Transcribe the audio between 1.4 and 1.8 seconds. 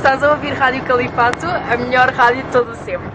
a